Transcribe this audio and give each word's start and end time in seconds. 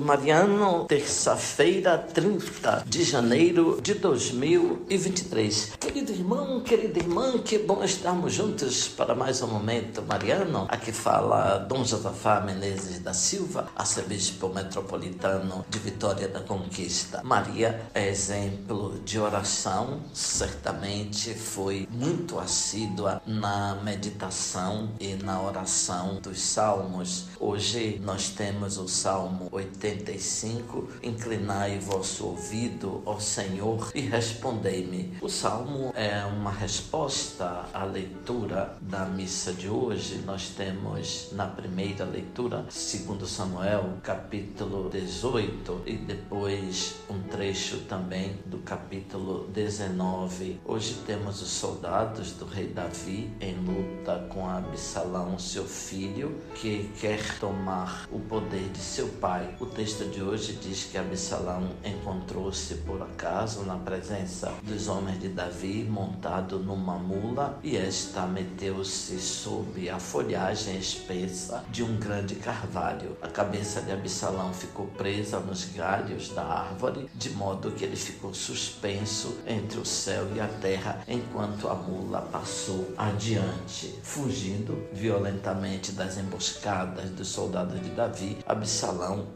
Mariano, 0.00 0.86
terça-feira, 0.86 1.98
30 1.98 2.84
de 2.86 3.04
janeiro 3.04 3.78
de 3.82 3.94
2023. 3.94 5.72
Querido 5.78 6.10
irmão, 6.10 6.60
querida 6.60 6.98
irmã, 6.98 7.38
que 7.38 7.58
bom 7.58 7.84
estarmos 7.84 8.32
juntos 8.32 8.88
para 8.88 9.14
mais 9.14 9.42
um 9.42 9.46
momento 9.46 10.02
Mariano. 10.02 10.66
Aqui 10.70 10.90
fala 10.90 11.58
Dom 11.58 11.84
Josafá 11.84 12.40
Menezes 12.40 12.98
da 13.00 13.12
Silva, 13.12 13.68
arcebispo 13.76 14.48
metropolitano 14.48 15.64
de 15.68 15.78
Vitória 15.78 16.26
da 16.28 16.40
Conquista. 16.40 17.20
Maria 17.22 17.82
é 17.94 18.08
exemplo 18.08 18.98
de 19.04 19.18
oração, 19.18 20.00
certamente 20.14 21.34
foi 21.34 21.86
muito 21.90 22.38
assídua 22.38 23.20
na 23.26 23.76
meditação 23.84 24.88
e 24.98 25.14
na 25.14 25.42
oração 25.42 26.20
dos 26.22 26.40
salmos. 26.40 27.26
Hoje 27.38 28.00
nós 28.02 28.30
temos 28.30 28.78
o 28.78 28.88
Salmo 28.88 29.48
85, 30.00 30.88
inclinai 31.02 31.78
vosso 31.78 32.26
ouvido, 32.26 33.02
ó 33.04 33.18
Senhor, 33.18 33.90
e 33.94 34.00
respondei-me. 34.00 35.16
O 35.20 35.28
Salmo 35.28 35.92
é 35.94 36.24
uma 36.24 36.50
resposta 36.50 37.68
à 37.72 37.84
leitura 37.84 38.76
da 38.80 39.04
missa 39.04 39.52
de 39.52 39.68
hoje. 39.68 40.22
Nós 40.24 40.48
temos 40.50 41.28
na 41.32 41.46
primeira 41.46 42.04
leitura, 42.04 42.64
segundo 42.70 43.26
Samuel, 43.26 43.98
capítulo 44.02 44.88
18, 44.88 45.82
e 45.86 45.96
depois 45.96 46.96
um 47.08 47.20
trecho 47.22 47.78
também 47.88 48.36
do 48.46 48.58
capítulo 48.58 49.46
19. 49.48 50.60
Hoje 50.64 50.94
temos 51.06 51.42
os 51.42 51.50
soldados 51.50 52.32
do 52.32 52.46
rei 52.46 52.68
Davi 52.68 53.30
em 53.40 53.54
luta 53.56 54.26
com 54.30 54.48
Absalão, 54.48 55.38
seu 55.38 55.64
filho, 55.64 56.40
que 56.54 56.90
quer 57.00 57.38
tomar 57.38 58.08
o 58.10 58.18
poder 58.18 58.68
de 58.70 58.78
seu 58.78 59.08
pai. 59.08 59.54
O 59.60 59.66
texto 59.80 60.04
de 60.10 60.22
hoje 60.22 60.58
diz 60.60 60.84
que 60.84 60.98
Absalão 60.98 61.70
encontrou-se 61.82 62.74
por 62.86 63.00
acaso 63.00 63.62
na 63.62 63.76
presença 63.76 64.52
dos 64.62 64.88
homens 64.88 65.18
de 65.18 65.28
Davi 65.28 65.84
montado 65.88 66.58
numa 66.58 66.98
mula 66.98 67.58
e 67.62 67.78
esta 67.78 68.26
meteu-se 68.26 69.18
sob 69.18 69.88
a 69.88 69.98
folhagem 69.98 70.76
espessa 70.76 71.64
de 71.70 71.82
um 71.82 71.96
grande 71.96 72.34
carvalho. 72.34 73.16
A 73.22 73.28
cabeça 73.28 73.80
de 73.80 73.90
Absalão 73.90 74.52
ficou 74.52 74.86
presa 74.86 75.40
nos 75.40 75.64
galhos 75.64 76.28
da 76.28 76.44
árvore, 76.44 77.08
de 77.14 77.30
modo 77.30 77.70
que 77.70 77.82
ele 77.82 77.96
ficou 77.96 78.34
suspenso 78.34 79.38
entre 79.46 79.80
o 79.80 79.86
céu 79.86 80.28
e 80.36 80.40
a 80.40 80.46
terra 80.46 81.00
enquanto 81.08 81.66
a 81.68 81.74
mula 81.74 82.20
passou 82.30 82.92
adiante, 82.98 83.98
fugindo 84.02 84.86
violentamente 84.92 85.92
das 85.92 86.18
emboscadas 86.18 87.08
dos 87.12 87.28
soldados 87.28 87.80
de 87.80 87.88
Davi. 87.88 88.36
Absalão 88.46 89.26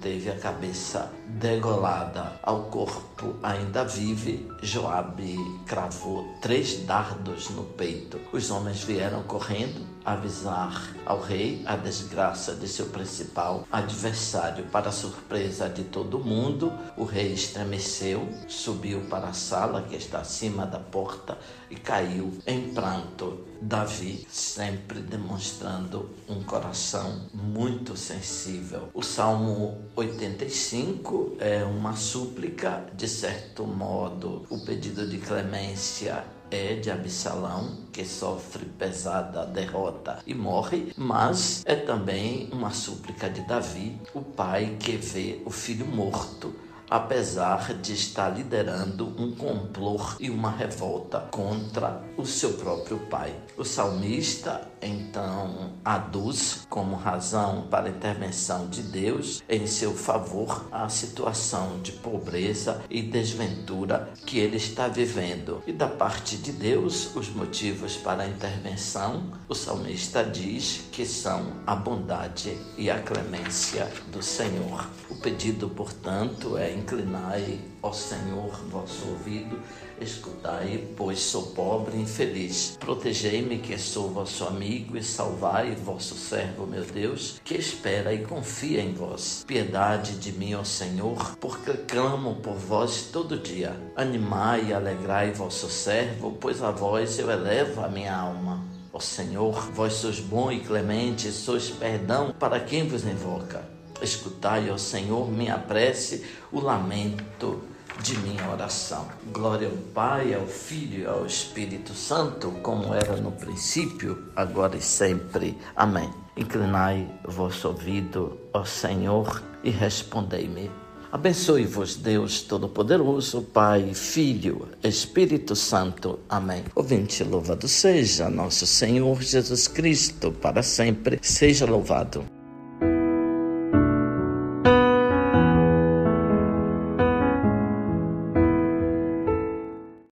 teve 0.00 0.30
a 0.30 0.38
cabeça 0.38 1.12
degolada. 1.26 2.38
Ao 2.42 2.64
corpo 2.64 3.36
ainda 3.42 3.84
vive, 3.84 4.48
Joabe 4.62 5.36
cravou 5.66 6.24
três 6.40 6.84
dardos 6.84 7.50
no 7.50 7.64
peito. 7.64 8.20
Os 8.32 8.50
homens 8.50 8.82
vieram 8.82 9.22
correndo 9.24 9.96
avisar 10.06 10.94
ao 11.04 11.20
rei 11.20 11.64
a 11.66 11.74
desgraça 11.74 12.54
de 12.54 12.68
seu 12.68 12.86
principal 12.86 13.66
adversário. 13.72 14.64
Para 14.66 14.92
surpresa 14.92 15.68
de 15.68 15.82
todo 15.82 16.20
mundo, 16.20 16.72
o 16.96 17.02
rei 17.04 17.32
estremeceu, 17.32 18.28
subiu 18.46 19.00
para 19.10 19.28
a 19.28 19.32
sala 19.32 19.82
que 19.82 19.96
está 19.96 20.20
acima 20.20 20.64
da 20.64 20.78
porta 20.78 21.36
e 21.68 21.74
caiu 21.74 22.32
em 22.46 22.72
pranto. 22.72 23.44
Davi, 23.60 24.26
sempre 24.30 25.00
demonstrando 25.00 26.10
um 26.28 26.42
coração 26.44 27.22
muito 27.32 27.96
sensível. 27.96 28.90
O 28.92 29.02
Salmo 29.02 29.55
85 29.94 31.36
é 31.38 31.64
uma 31.64 31.94
súplica, 31.96 32.84
de 32.94 33.08
certo 33.08 33.66
modo, 33.66 34.44
o 34.50 34.64
pedido 34.64 35.08
de 35.08 35.18
clemência 35.18 36.24
é 36.50 36.74
de 36.74 36.90
Absalão, 36.90 37.76
que 37.92 38.04
sofre 38.04 38.64
pesada 38.78 39.46
derrota 39.46 40.18
e 40.26 40.34
morre, 40.34 40.92
mas 40.96 41.62
é 41.64 41.74
também 41.74 42.48
uma 42.52 42.70
súplica 42.70 43.28
de 43.28 43.40
Davi, 43.42 43.98
o 44.14 44.20
pai 44.20 44.76
que 44.78 44.96
vê 44.96 45.40
o 45.44 45.50
filho 45.50 45.86
morto 45.86 46.54
apesar 46.90 47.74
de 47.74 47.92
estar 47.92 48.28
liderando 48.28 49.14
um 49.18 49.34
complô 49.34 50.00
e 50.20 50.30
uma 50.30 50.50
revolta 50.50 51.20
contra 51.30 52.02
o 52.16 52.24
seu 52.24 52.54
próprio 52.54 52.98
pai. 53.10 53.34
O 53.56 53.64
salmista 53.64 54.68
então 54.80 55.72
aduz 55.84 56.66
como 56.68 56.96
razão 56.96 57.66
para 57.70 57.86
a 57.86 57.90
intervenção 57.90 58.68
de 58.68 58.82
Deus 58.82 59.42
em 59.48 59.66
seu 59.66 59.94
favor 59.94 60.66
a 60.70 60.88
situação 60.88 61.80
de 61.80 61.92
pobreza 61.92 62.82
e 62.90 63.02
desventura 63.02 64.12
que 64.26 64.38
ele 64.38 64.56
está 64.56 64.88
vivendo. 64.88 65.62
E 65.66 65.72
da 65.72 65.88
parte 65.88 66.36
de 66.36 66.52
Deus, 66.52 67.14
os 67.16 67.28
motivos 67.28 67.96
para 67.96 68.24
a 68.24 68.28
intervenção, 68.28 69.32
o 69.48 69.54
salmista 69.54 70.22
diz 70.22 70.82
que 70.92 71.06
são 71.06 71.52
a 71.66 71.74
bondade 71.74 72.56
e 72.76 72.90
a 72.90 73.00
clemência 73.00 73.90
do 74.12 74.22
Senhor. 74.22 74.88
O 75.10 75.16
pedido, 75.16 75.68
portanto, 75.68 76.56
é 76.56 76.75
inclinai, 76.76 77.60
ó 77.82 77.92
Senhor, 77.92 78.50
vosso 78.68 79.08
ouvido, 79.08 79.60
escutai, 80.00 80.86
pois 80.96 81.20
sou 81.20 81.48
pobre 81.48 81.96
e 81.96 82.02
infeliz. 82.02 82.76
Protegei-me, 82.78 83.58
que 83.58 83.78
sou 83.78 84.10
vosso 84.10 84.44
amigo, 84.44 84.96
e 84.96 85.02
salvai 85.02 85.74
vosso 85.74 86.14
servo, 86.14 86.66
meu 86.66 86.84
Deus, 86.84 87.40
que 87.42 87.54
espera 87.54 88.12
e 88.12 88.24
confia 88.24 88.80
em 88.80 88.92
vós. 88.92 89.44
Piedade 89.46 90.16
de 90.16 90.32
mim, 90.32 90.54
ó 90.54 90.64
Senhor, 90.64 91.36
porque 91.36 91.72
clamo 91.72 92.36
por 92.36 92.54
vós 92.54 93.08
todo 93.12 93.38
dia. 93.38 93.76
Animai 93.96 94.66
e 94.66 94.72
alegrai 94.72 95.32
vosso 95.32 95.68
servo, 95.68 96.36
pois 96.40 96.62
a 96.62 96.70
vós 96.70 97.18
eu 97.18 97.30
elevo 97.30 97.82
a 97.82 97.88
minha 97.88 98.14
alma. 98.14 98.64
Ó 98.92 99.00
Senhor, 99.00 99.70
vós 99.72 99.92
sois 99.92 100.20
bom 100.20 100.50
e 100.50 100.60
clemente, 100.60 101.30
sois 101.30 101.68
perdão 101.68 102.34
para 102.38 102.60
quem 102.60 102.88
vos 102.88 103.04
invoca. 103.04 103.75
Escutai, 104.02 104.70
ó 104.70 104.76
Senhor, 104.76 105.30
minha 105.30 105.58
prece, 105.58 106.24
o 106.52 106.60
lamento 106.60 107.62
de 108.02 108.18
minha 108.18 108.48
oração. 108.50 109.06
Glória 109.32 109.68
ao 109.68 109.76
Pai, 109.94 110.34
ao 110.34 110.46
Filho 110.46 111.02
e 111.02 111.06
ao 111.06 111.26
Espírito 111.26 111.94
Santo, 111.94 112.50
como 112.62 112.94
era 112.94 113.16
no 113.16 113.32
princípio, 113.32 114.30
agora 114.36 114.76
e 114.76 114.82
sempre. 114.82 115.56
Amém. 115.74 116.10
Inclinai 116.36 117.08
vosso 117.26 117.68
ouvido, 117.68 118.38
ó 118.52 118.64
Senhor, 118.64 119.42
e 119.64 119.70
respondei-me. 119.70 120.70
Abençoe-vos, 121.10 121.96
Deus 121.96 122.42
Todo-Poderoso, 122.42 123.40
Pai, 123.40 123.94
Filho, 123.94 124.68
Espírito 124.82 125.56
Santo. 125.56 126.18
Amém. 126.28 126.64
Ouvinte, 126.74 127.24
louvado 127.24 127.66
seja 127.66 128.28
nosso 128.28 128.66
Senhor 128.66 129.22
Jesus 129.22 129.66
Cristo, 129.66 130.30
para 130.32 130.62
sempre 130.62 131.18
seja 131.22 131.64
louvado. 131.64 132.35